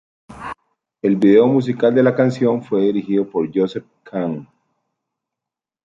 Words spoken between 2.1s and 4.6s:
canción fue dirigido por Joseph Kahn.